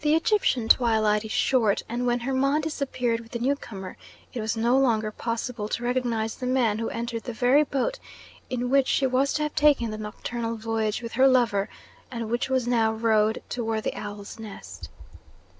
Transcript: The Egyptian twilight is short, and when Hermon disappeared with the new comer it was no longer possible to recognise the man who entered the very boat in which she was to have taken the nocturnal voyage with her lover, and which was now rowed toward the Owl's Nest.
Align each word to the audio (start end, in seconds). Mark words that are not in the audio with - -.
The 0.00 0.16
Egyptian 0.16 0.68
twilight 0.68 1.24
is 1.24 1.30
short, 1.30 1.84
and 1.88 2.08
when 2.08 2.18
Hermon 2.26 2.60
disappeared 2.60 3.20
with 3.20 3.30
the 3.30 3.38
new 3.38 3.54
comer 3.54 3.96
it 4.32 4.40
was 4.40 4.56
no 4.56 4.76
longer 4.76 5.12
possible 5.12 5.68
to 5.68 5.82
recognise 5.84 6.34
the 6.34 6.46
man 6.46 6.80
who 6.80 6.88
entered 6.90 7.22
the 7.22 7.32
very 7.32 7.62
boat 7.62 8.00
in 8.50 8.68
which 8.68 8.88
she 8.88 9.06
was 9.06 9.32
to 9.34 9.44
have 9.44 9.54
taken 9.54 9.92
the 9.92 9.96
nocturnal 9.98 10.56
voyage 10.56 11.02
with 11.02 11.12
her 11.12 11.28
lover, 11.28 11.68
and 12.10 12.30
which 12.32 12.50
was 12.50 12.66
now 12.66 12.92
rowed 12.92 13.44
toward 13.48 13.84
the 13.84 13.94
Owl's 13.94 14.40
Nest. 14.40 14.88